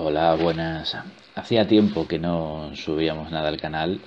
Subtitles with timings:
[0.00, 0.96] Hola, buenas.
[1.34, 3.98] Hacía tiempo que no subíamos nada al canal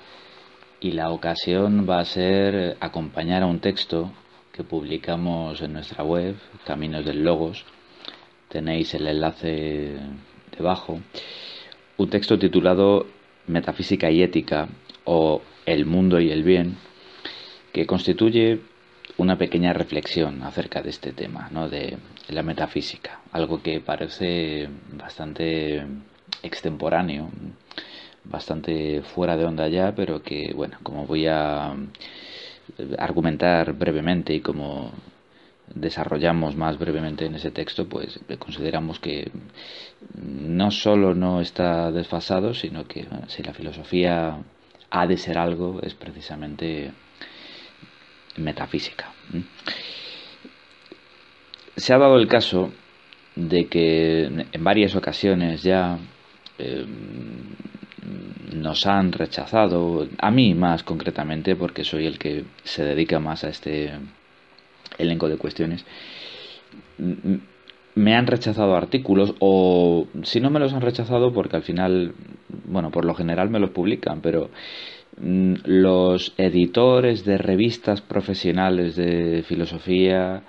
[0.80, 4.10] y la ocasión va a ser acompañar a un texto
[4.54, 7.66] que publicamos en nuestra web, Caminos del Logos.
[8.48, 9.98] Tenéis el enlace
[10.56, 10.98] debajo.
[11.98, 13.06] Un texto titulado
[13.46, 14.68] Metafísica y Ética
[15.04, 16.78] o El mundo y el bien,
[17.74, 18.62] que constituye
[19.22, 21.68] una pequeña reflexión acerca de este tema, ¿no?
[21.68, 21.96] de
[22.28, 25.86] la metafísica, algo que parece bastante
[26.42, 27.30] extemporáneo,
[28.24, 31.74] bastante fuera de onda ya, pero que, bueno, como voy a
[32.98, 34.92] argumentar brevemente y como
[35.74, 39.30] desarrollamos más brevemente en ese texto, pues consideramos que
[40.14, 44.38] no solo no está desfasado, sino que si la filosofía
[44.90, 46.92] ha de ser algo, es precisamente
[48.36, 49.12] metafísica.
[51.76, 52.72] Se ha dado el caso
[53.34, 55.98] de que en varias ocasiones ya
[56.58, 56.84] eh,
[58.52, 63.48] nos han rechazado, a mí más concretamente, porque soy el que se dedica más a
[63.48, 63.92] este
[64.98, 65.84] elenco de cuestiones,
[67.94, 72.14] me han rechazado artículos o si no me los han rechazado porque al final,
[72.64, 74.50] bueno, por lo general me los publican, pero
[75.20, 80.42] los editores de revistas profesionales de filosofía,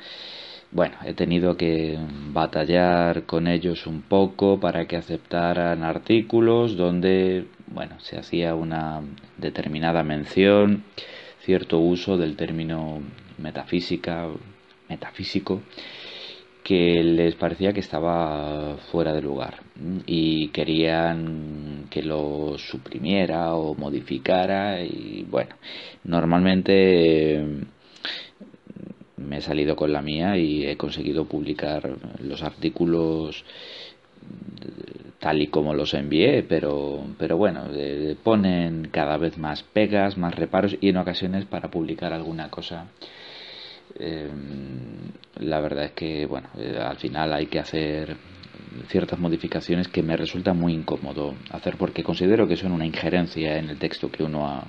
[0.71, 1.99] bueno, he tenido que
[2.31, 9.01] batallar con ellos un poco para que aceptaran artículos donde, bueno, se hacía una
[9.37, 10.83] determinada mención,
[11.41, 13.01] cierto uso del término
[13.37, 14.27] metafísica,
[14.89, 15.61] metafísico,
[16.63, 19.61] que les parecía que estaba fuera de lugar
[20.05, 21.62] y querían
[21.93, 25.55] que lo suprimiera o modificara y bueno,
[26.03, 27.45] normalmente
[29.17, 33.45] me he salido con la mía y he conseguido publicar los artículos
[35.19, 37.65] tal y como los envié, pero, pero bueno,
[38.23, 42.87] ponen cada vez más pegas, más reparos y en ocasiones para publicar alguna cosa
[43.99, 44.31] eh,
[45.35, 48.17] la verdad es que bueno eh, al final hay que hacer
[48.87, 53.69] ciertas modificaciones que me resulta muy incómodo hacer porque considero que son una injerencia en
[53.69, 54.67] el texto que uno ha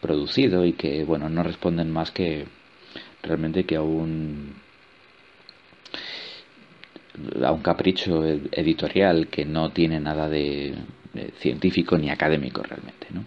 [0.00, 2.46] producido y que bueno no responden más que
[3.22, 4.54] realmente que a un
[7.42, 10.74] a un capricho editorial que no tiene nada de,
[11.38, 13.24] científico ni académico realmente ¿no?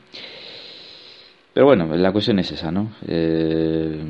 [1.53, 4.03] pero bueno la cuestión es esa no eh,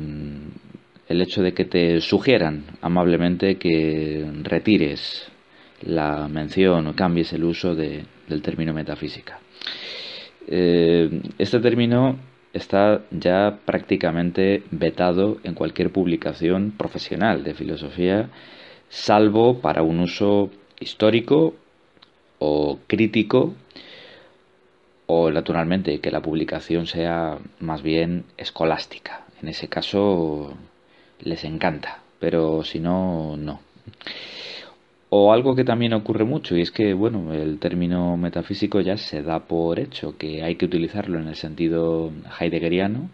[1.08, 5.30] el hecho de que te sugieran amablemente que retires
[5.82, 9.40] la mención o cambies el uso de, del término metafísica.
[10.46, 12.18] Eh, este término
[12.52, 18.30] está ya prácticamente vetado en cualquier publicación profesional de filosofía,
[18.88, 21.54] salvo para un uso histórico
[22.38, 23.54] o crítico,
[25.06, 29.24] o naturalmente que la publicación sea más bien escolástica.
[29.40, 30.54] En ese caso
[31.20, 33.60] les encanta, pero si no, no.
[35.10, 39.22] O algo que también ocurre mucho, y es que, bueno, el término metafísico ya se
[39.22, 43.08] da por hecho, que hay que utilizarlo en el sentido heideggeriano,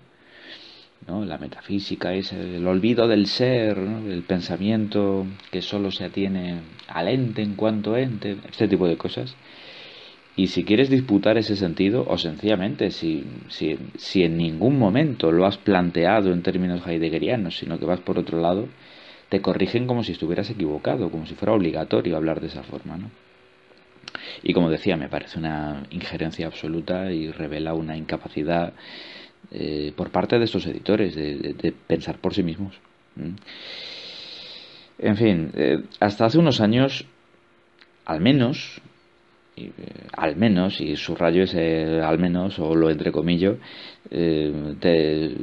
[1.06, 1.24] ¿no?
[1.24, 4.10] La metafísica es el olvido del ser, ¿no?
[4.10, 9.36] el pensamiento que solo se atiene al ente en cuanto ente, este tipo de cosas.
[10.36, 15.46] Y si quieres disputar ese sentido, o sencillamente, si, si, si en ningún momento lo
[15.46, 18.68] has planteado en términos heideggerianos, sino que vas por otro lado,
[19.28, 23.10] te corrigen como si estuvieras equivocado, como si fuera obligatorio hablar de esa forma, ¿no?
[24.42, 28.72] Y como decía, me parece una injerencia absoluta y revela una incapacidad
[29.50, 32.74] eh, por parte de estos editores de, pensar por sí mismos.
[34.98, 37.06] En fin, eh, hasta hace unos años,
[38.04, 38.80] al menos,
[40.16, 43.58] al menos, y subrayo ese al menos, o lo entrecomillo,
[44.10, 45.34] eh, te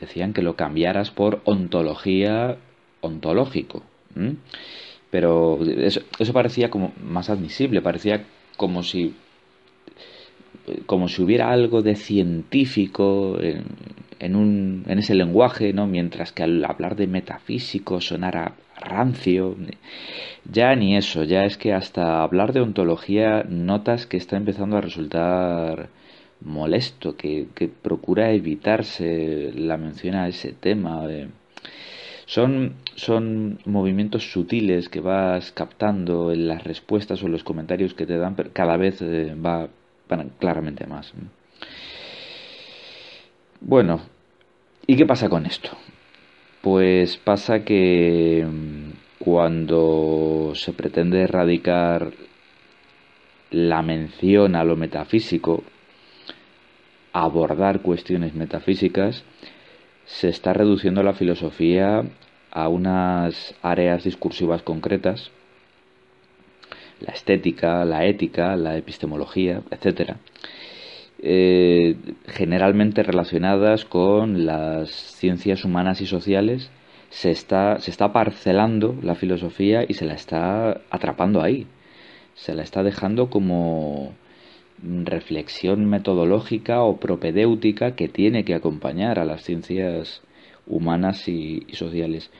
[0.00, 2.56] decían que lo cambiaras por ontología
[3.00, 3.82] ontológico.
[5.10, 8.24] Pero eso, eso parecía como más admisible, parecía
[8.56, 9.14] como si
[10.86, 13.64] como si hubiera algo de científico en,
[14.20, 15.86] en, ese lenguaje, ¿no?
[15.86, 19.56] mientras que al hablar de metafísico sonara rancio.
[20.44, 24.80] Ya ni eso, ya es que hasta hablar de ontología notas que está empezando a
[24.80, 25.88] resultar
[26.40, 31.06] molesto, que, que procura evitarse la mención a ese tema.
[32.26, 38.16] Son, son movimientos sutiles que vas captando en las respuestas o los comentarios que te
[38.16, 39.68] dan, pero cada vez eh, va,
[40.38, 41.12] claramente más.
[43.60, 44.00] Bueno,
[44.86, 45.70] ¿y qué pasa con esto?
[46.60, 52.12] Pues pasa que mm, cuando se pretende erradicar
[53.50, 55.62] la mención a lo metafísico,
[57.12, 59.24] abordar cuestiones metafísicas,
[60.06, 62.04] se está reduciendo la filosofía
[62.50, 65.30] a unas áreas discursivas concretas,
[67.04, 70.16] la estética, la ética, la epistemología, etc.,
[71.24, 71.96] eh,
[72.26, 76.70] generalmente relacionadas con las ciencias humanas y sociales,
[77.10, 81.66] se está, se está parcelando la filosofía y se la está atrapando ahí.
[82.34, 84.14] Se la está dejando como
[84.82, 90.22] reflexión metodológica o propedéutica que tiene que acompañar a las ciencias
[90.66, 92.30] humanas y, y sociales.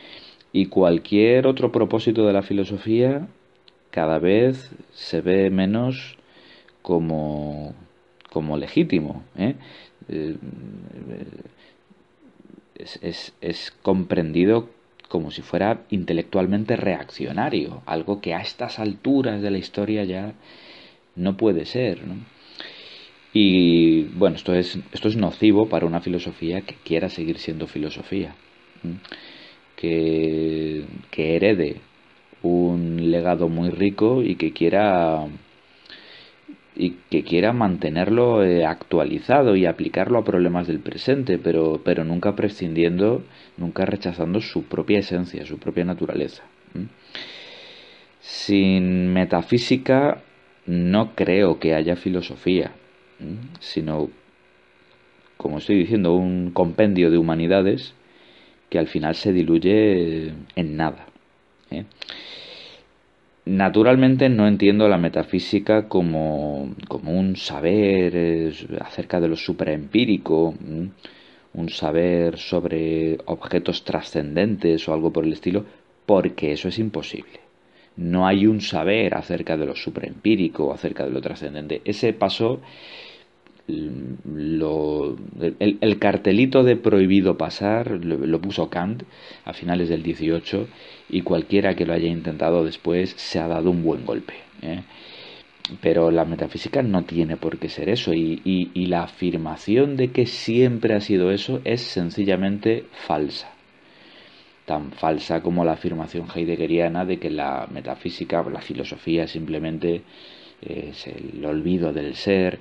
[0.53, 3.29] Y cualquier otro propósito de la filosofía
[3.93, 6.17] cada vez se ve menos
[6.81, 7.75] como,
[8.31, 9.23] como legítimo.
[9.37, 9.55] ¿eh?
[10.09, 10.37] Eh,
[12.75, 14.71] es, es, comprendido
[15.09, 20.33] como si fuera intelectualmente reaccionario, algo que a estas alturas de la historia ya
[21.15, 22.01] no puede ser.
[23.35, 28.35] Y bueno, esto es, esto es nocivo para una filosofía que quiera seguir siendo filosofía,
[29.77, 31.92] que, que herede
[32.43, 35.27] un legado muy rico y que quiera
[36.75, 42.35] y que quiera mantenerlo eh, actualizado y aplicarlo a problemas del presente, pero, pero nunca
[42.35, 43.23] prescindiendo,
[43.59, 46.45] nunca rechazando su propia esencia, su propia naturaleza.
[48.21, 50.23] Sin metafísica
[50.67, 52.73] no creo que haya filosofía,
[53.61, 54.09] sino,
[55.37, 57.95] como estoy diciendo, un compendio de humanidades
[58.71, 61.12] que al final se diluye en nada.
[61.73, 61.85] ¿Eh?
[63.45, 70.55] Naturalmente no entiendo la metafísica como, como un saber acerca de lo supraempírico,
[71.55, 75.65] un saber sobre objetos trascendentes o algo por el estilo,
[76.07, 77.41] porque eso es imposible.
[77.97, 81.83] No hay un saber acerca de lo supraempírico o acerca de lo trascendente.
[81.85, 82.61] Ese paso
[83.67, 84.92] lo,
[85.43, 89.03] el, cartelito de prohibido pasar lo, puso Kant
[89.45, 90.69] a finales del 18
[91.11, 94.35] y cualquiera que lo haya intentado después se ha dado un buen golpe.
[94.63, 94.83] ¿eh?
[95.81, 100.27] Pero la metafísica no tiene por qué ser eso y, y, la afirmación de que
[100.27, 103.51] siempre ha sido eso es sencillamente falsa.
[104.67, 110.03] Tan falsa como la afirmación heideggeriana de que la metafísica, la filosofía simplemente
[110.61, 112.61] es el olvido del ser,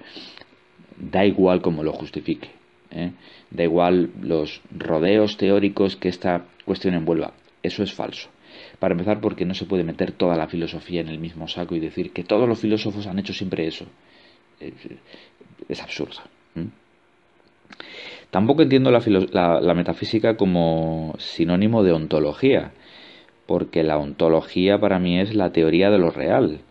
[0.98, 2.61] da igual cómo lo justifique.
[2.92, 3.12] ¿Eh?
[3.50, 7.34] Da igual los rodeos teóricos que esta cuestión envuelva.
[7.64, 8.30] Eso es falso.
[8.80, 11.80] Para empezar, porque no se puede meter toda la filosofía en el mismo saco y
[11.80, 13.86] decir que todos los filósofos han hecho siempre eso.
[15.68, 16.20] Es, absurdo.
[18.30, 22.72] Tampoco entiendo la, metafísica como sinónimo de ontología,
[23.46, 26.62] porque la ontología para mí es la teoría de lo real.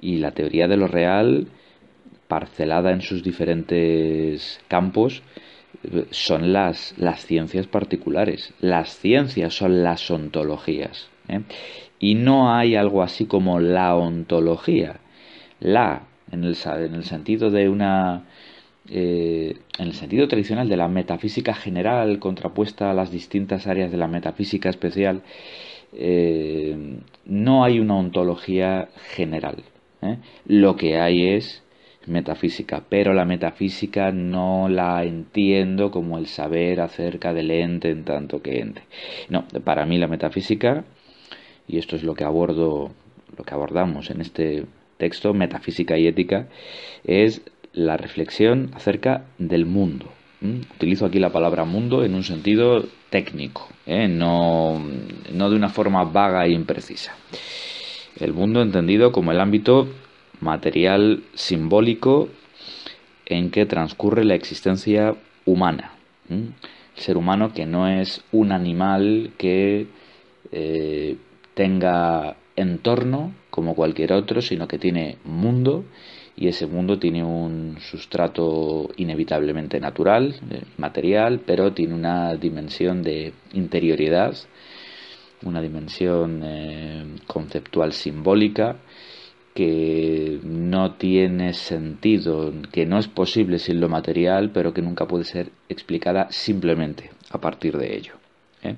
[0.00, 1.48] Y la teoría de lo real
[2.28, 5.22] parcelada en sus diferentes campos
[6.10, 8.52] son las, las ciencias particulares.
[8.60, 11.08] Las ciencias son las ontologías.
[11.28, 11.40] ¿eh?
[11.98, 15.00] Y no hay algo así como la ontología.
[15.60, 18.24] La, en el, en el sentido de una...
[18.88, 23.96] Eh, en el sentido tradicional de la metafísica general contrapuesta a las distintas áreas de
[23.96, 25.22] la metafísica especial,
[25.92, 29.64] eh, no hay una ontología general.
[30.46, 31.64] Lo que hay es
[32.06, 38.42] metafísica, pero la metafísica no la entiendo como el saber acerca del ente en tanto
[38.42, 38.82] que ente.
[39.28, 40.84] No, para mí la metafísica,
[41.66, 42.92] y esto es lo que abordo,
[43.36, 44.64] lo que abordamos en este
[44.98, 46.48] texto, metafísica y ética,
[47.04, 50.06] es la reflexión acerca del mundo.
[50.76, 54.06] Utilizo aquí la palabra mundo en un sentido técnico, ¿eh?
[54.06, 54.80] no,
[55.32, 57.14] no de una forma vaga e imprecisa.
[58.20, 59.88] El mundo entendido como el ámbito
[60.40, 62.28] material simbólico
[63.26, 65.14] en que transcurre la existencia
[65.44, 65.92] humana.
[66.28, 66.54] El
[66.94, 69.86] ser humano que no es un animal que
[70.52, 71.16] eh,
[71.54, 75.84] tenga entorno como cualquier otro, sino que tiene mundo
[76.36, 83.32] y ese mundo tiene un sustrato inevitablemente natural, eh, material, pero tiene una dimensión de
[83.54, 84.36] interioridad,
[85.42, 88.76] una dimensión eh, conceptual simbólica
[89.56, 95.24] que no tiene sentido, que no es posible sin lo material, pero que nunca puede
[95.24, 98.12] ser explicada simplemente a partir de ello.
[98.62, 98.76] ¿eh?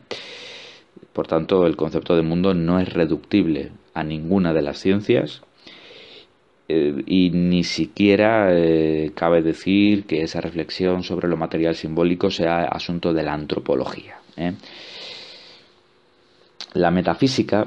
[1.13, 5.43] Por tanto, el concepto de mundo no es reductible a ninguna de las ciencias
[6.69, 12.67] eh, y ni siquiera eh, cabe decir que esa reflexión sobre lo material simbólico sea
[12.67, 14.19] asunto de la antropología.
[16.75, 17.67] La metafísica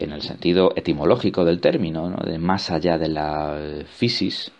[0.00, 4.50] en el sentido etimológico del término, de más allá de la eh, fisis,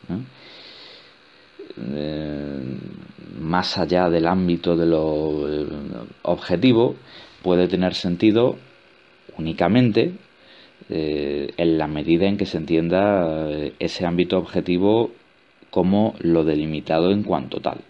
[1.94, 2.61] eh,
[3.38, 5.66] más allá del ámbito de lo eh,
[6.23, 6.94] objetivo,
[7.42, 8.56] puede tener sentido
[9.38, 10.12] únicamente
[10.88, 15.12] en la medida en que se entienda ese ámbito objetivo
[15.70, 17.82] como lo delimitado en cuanto tal,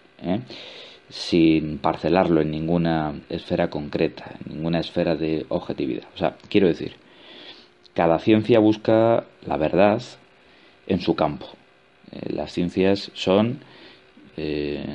[1.09, 6.03] sin parcelarlo en ninguna esfera concreta, en ninguna esfera de objetividad.
[6.13, 6.93] O sea, quiero decir,
[7.93, 10.01] cada ciencia busca la verdad
[10.87, 11.47] en su campo.
[12.11, 13.59] Eh, las ciencias son
[14.37, 14.85] eh,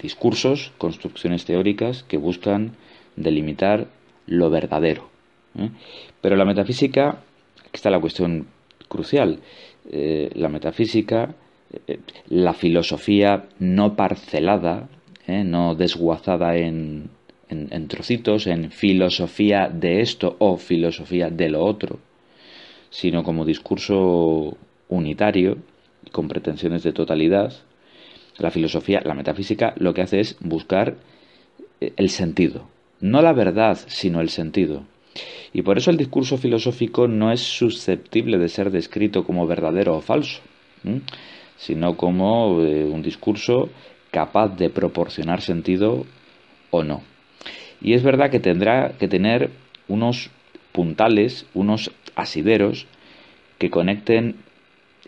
[0.00, 2.72] discursos, construcciones teóricas que buscan
[3.16, 3.88] delimitar
[4.26, 5.10] lo verdadero.
[5.58, 5.70] ¿eh?
[6.20, 7.18] Pero la metafísica,
[7.60, 8.46] aquí está la cuestión
[8.88, 9.40] crucial,
[9.90, 11.34] la metafísica,
[12.28, 14.88] la filosofía no parcelada,
[15.26, 17.08] no desguazada en
[17.52, 21.98] en, trocitos, en filosofía de esto o filosofía de lo otro,
[22.90, 24.56] sino como discurso
[24.88, 25.58] unitario
[26.10, 27.52] con pretensiones de totalidad.
[28.38, 30.96] La filosofía, la metafísica, lo que hace es buscar
[31.80, 32.68] eh, el sentido,
[33.00, 34.84] no la verdad, sino el sentido.
[35.52, 40.00] Y por eso el discurso filosófico no es susceptible de ser descrito como verdadero o
[40.00, 40.40] falso,
[41.56, 43.68] sino como eh, un discurso
[44.10, 46.06] capaz de proporcionar sentido
[46.70, 47.11] o no.
[47.82, 49.50] Y es verdad que tendrá que tener
[49.88, 50.30] unos
[50.70, 52.86] puntales, unos asideros
[53.58, 54.36] que conecten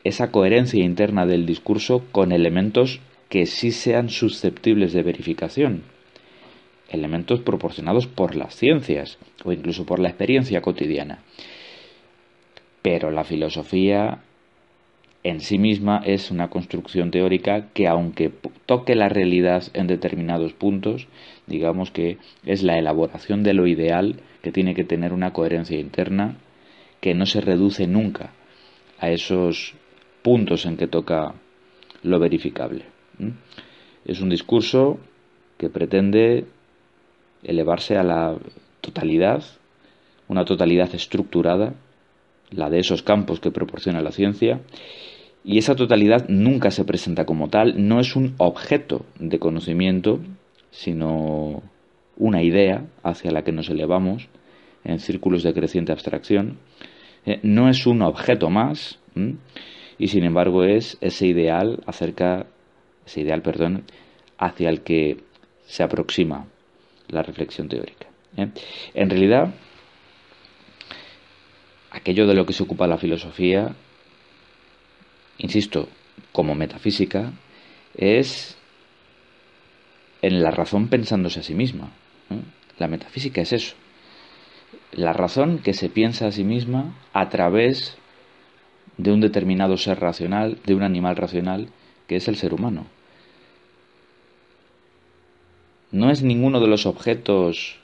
[0.02, 5.82] esa coherencia interna del discurso con elementos que sí sean susceptibles de verificación.
[6.90, 11.20] Elementos proporcionados por las ciencias o incluso por la experiencia cotidiana.
[12.82, 14.20] Pero la filosofía
[15.22, 18.30] en sí misma es una construcción teórica que aunque
[18.66, 21.08] toque la realidad en determinados puntos,
[21.46, 26.36] digamos que es la elaboración de lo ideal que tiene que tener una coherencia interna
[27.00, 28.32] que no se reduce nunca
[28.98, 29.74] a esos
[30.22, 31.34] puntos en que toca
[32.02, 32.86] lo verificable.
[34.04, 34.98] Es un discurso
[35.58, 36.46] que pretende
[37.42, 38.36] elevarse a la
[38.80, 39.44] totalidad,
[40.28, 41.74] una totalidad estructurada,
[42.50, 44.60] la de esos campos que proporciona la ciencia,
[45.44, 50.20] y esa totalidad nunca se presenta como tal, no es un objeto de conocimiento,
[50.70, 51.62] sino
[52.16, 54.28] una idea hacia la que nos elevamos
[54.84, 56.58] en círculos de creciente abstracción.
[57.26, 58.98] Eh, no es un objeto más,
[59.98, 62.46] y sin embargo es ese ideal acerca,
[63.06, 63.84] ese ideal, perdón,
[64.38, 65.18] hacia el que
[65.66, 66.46] se aproxima
[67.08, 68.06] la reflexión teórica.
[68.38, 68.48] ¿eh?
[68.94, 69.54] En realidad,
[71.90, 73.74] aquello de lo que se ocupa la filosofía
[75.38, 75.88] insisto,
[76.32, 77.32] como metafísica,
[77.96, 78.56] es
[80.22, 81.90] en la razón pensándose a sí misma.
[82.78, 83.74] La metafísica es eso.
[84.92, 87.96] La razón que se piensa a sí misma a través
[88.96, 91.68] de un determinado ser racional, de un animal racional,
[92.06, 92.86] que es el ser humano.
[95.90, 97.78] No es ninguno de los objetos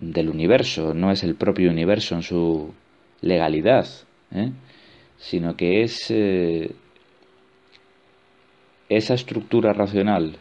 [0.00, 2.74] del universo, no es el propio universo en su
[3.20, 3.86] legalidad.
[4.32, 4.50] ¿eh?
[5.18, 6.74] Sino que es eh,
[8.88, 10.36] esa estructura racional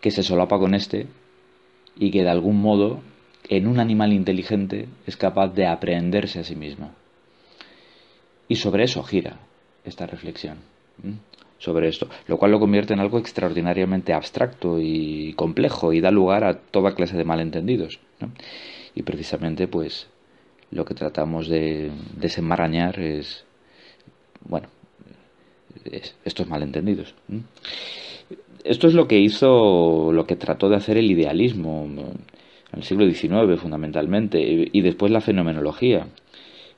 [0.00, 1.06] que se solapa con este
[1.96, 3.00] y que de algún modo
[3.48, 6.92] en un animal inteligente es capaz de aprehenderse a sí mismo.
[8.46, 9.40] Y sobre eso gira
[9.84, 10.58] esta reflexión,
[11.58, 16.44] sobre esto, lo cual lo convierte en algo extraordinariamente abstracto y complejo y da lugar
[16.44, 18.00] a toda clase de malentendidos.
[18.94, 20.08] Y precisamente pues
[20.70, 23.44] lo que tratamos de desenmarañar es,
[24.44, 24.68] bueno,
[26.24, 27.14] estos malentendidos.
[28.64, 33.08] Esto es lo que hizo, lo que trató de hacer el idealismo en el siglo
[33.10, 36.06] XIX fundamentalmente y después la fenomenología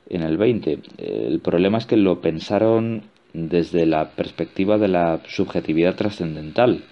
[0.09, 0.79] en el XX.
[0.97, 6.83] El problema es que lo pensaron desde la perspectiva de la subjetividad trascendental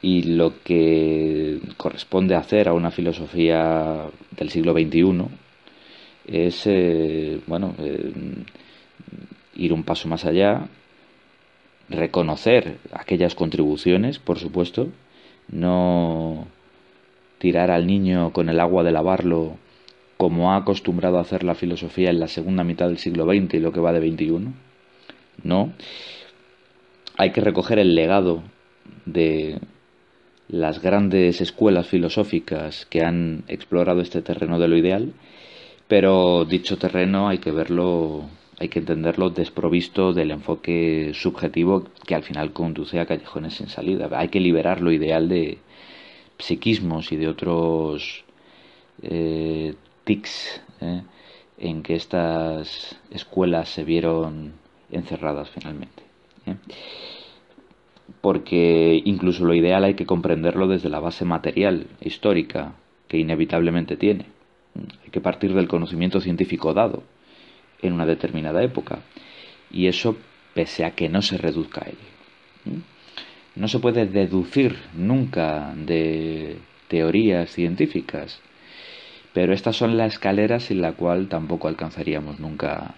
[0.00, 5.28] y lo que corresponde hacer a una filosofía del siglo XXI
[6.26, 8.12] es, eh, bueno, eh,
[9.54, 10.68] ir un paso más allá,
[11.88, 14.88] reconocer aquellas contribuciones, por supuesto,
[15.48, 16.46] no
[17.38, 19.56] tirar al niño con el agua de lavarlo
[20.16, 23.58] como ha acostumbrado a hacer la filosofía en la segunda mitad del siglo XX y
[23.58, 24.52] lo que va de XXI.
[25.42, 25.72] No.
[27.16, 28.44] Hay que recoger el legado
[29.04, 29.58] de
[30.48, 35.12] las grandes escuelas filosóficas que han explorado este terreno de lo ideal,
[35.92, 38.24] pero dicho terreno hay que verlo
[38.58, 44.08] hay que entenderlo desprovisto del enfoque subjetivo que al final conduce a callejones sin salida.
[44.12, 45.58] Hay que liberar lo ideal de
[46.38, 48.24] psiquismos y de otros
[49.02, 51.02] eh, tics eh,
[51.58, 54.54] en que estas escuelas se vieron
[54.90, 56.04] encerradas finalmente.
[56.46, 56.56] Eh.
[58.22, 62.76] Porque incluso lo ideal hay que comprenderlo desde la base material, histórica,
[63.08, 64.24] que inevitablemente tiene.
[64.74, 67.02] Hay que partir del conocimiento científico dado
[67.80, 69.00] en una determinada época.
[69.70, 70.16] Y eso
[70.54, 72.68] pese a que no se reduzca a.
[72.68, 72.80] ¿Mm?
[73.54, 76.56] No se puede deducir nunca de
[76.88, 78.40] teorías científicas,
[79.34, 82.94] pero estas son la escalera sin la cual tampoco alcanzaríamos nunca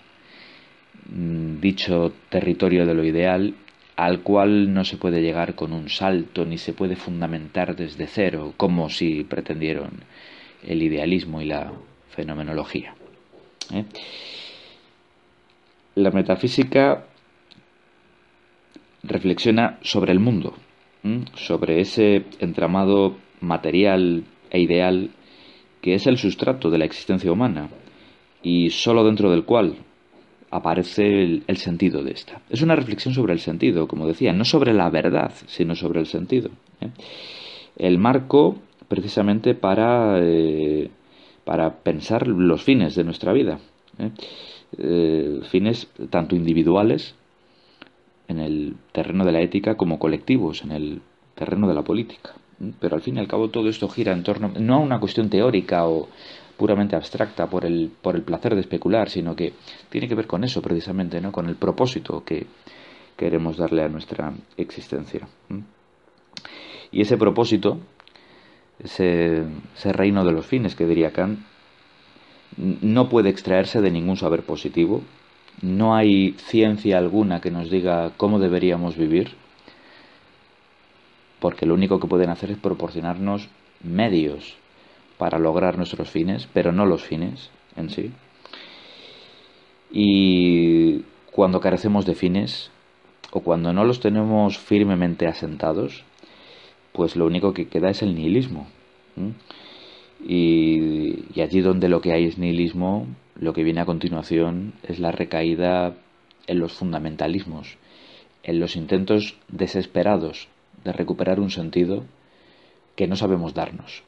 [1.09, 3.55] mm, dicho territorio de lo ideal
[3.97, 8.53] al cual no se puede llegar con un salto ni se puede fundamentar desde cero
[8.57, 9.91] como si pretendieron
[10.67, 11.73] el idealismo y la
[12.11, 12.95] fenomenología.
[13.73, 13.85] ¿eh?
[15.97, 17.05] La metafísica
[19.03, 20.55] reflexiona sobre el mundo,
[21.35, 25.11] sobre ese entramado material e ideal
[25.83, 27.69] que es el sustrato de la existencia humana
[28.43, 29.77] y sólo dentro del cual
[30.51, 32.41] aparece el, sentido de esta.
[32.49, 36.07] Es una reflexión sobre el sentido, como decía, no sobre la verdad, sino sobre el
[36.07, 36.51] sentido.
[36.81, 36.91] ¿eh?
[37.77, 38.57] El marco
[38.89, 40.91] precisamente para, eh,
[41.45, 43.59] para pensar los fines de nuestra vida.
[43.99, 44.11] ¿eh?
[44.79, 47.15] Eh, fines tanto individuales
[48.29, 51.03] en el terreno de la ética como colectivos en el
[51.35, 52.33] terreno de la política.
[52.81, 55.29] Pero al fin y al cabo todo esto gira en torno no a una cuestión
[55.29, 56.09] teórica o
[56.57, 59.55] puramente abstracta por el, por el placer de especular, sino que
[59.91, 61.33] tiene que ver con eso precisamente, ¿no?
[61.33, 62.47] con el propósito que
[63.17, 65.27] queremos darle a nuestra existencia.
[66.91, 67.79] Y ese propósito,
[68.79, 69.45] ese,
[69.85, 71.41] reino de los fines que diría Kant,
[72.57, 75.03] no puede extraerse de ningún saber positivo,
[75.63, 79.35] no hay ciencia alguna que nos diga cómo deberíamos vivir,
[81.41, 83.49] porque lo único que pueden hacer es proporcionarnos
[83.83, 84.57] medios
[85.19, 88.13] para lograr nuestros fines, pero no los fines en sí.
[89.91, 92.71] Y cuando carecemos de fines,
[93.31, 96.05] o cuando no los tenemos firmemente asentados,
[96.95, 98.69] pues lo único que queda es el nihilismo.
[100.25, 105.11] Y, allí donde lo que hay es nihilismo, lo que viene a continuación es la
[105.11, 105.97] recaída
[106.47, 107.79] en los fundamentalismos,
[108.45, 110.47] en los intentos desesperados
[110.85, 112.05] de recuperar un sentido
[112.95, 114.05] que no sabemos darnos.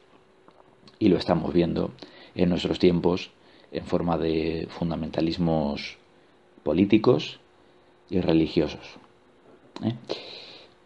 [0.97, 1.91] Y lo estamos viendo
[2.35, 3.31] en nuestros tiempos
[3.73, 5.97] en forma de fundamentalismos
[6.63, 7.41] políticos
[8.09, 8.95] y religiosos.
[9.83, 9.93] ¿eh?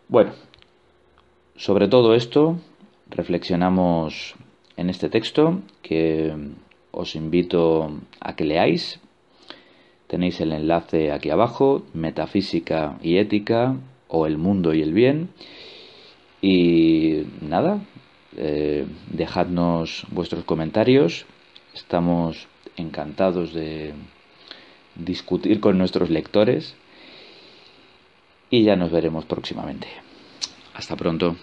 [0.07, 0.31] Bueno,
[1.61, 2.57] sobre todo esto
[3.07, 4.33] reflexionamos
[4.77, 6.33] en este texto que
[6.89, 8.99] os invito a que leáis.
[10.07, 13.75] Tenéis el enlace aquí abajo, Metafísica y Ética
[14.07, 15.29] o El Mundo y el Bien.
[16.41, 17.79] Y nada,
[18.37, 21.27] eh, dejadnos vuestros comentarios.
[21.75, 23.93] Estamos encantados de
[24.95, 26.75] discutir con nuestros lectores
[28.49, 29.87] y ya nos veremos próximamente.
[30.73, 31.35] Hasta pronto.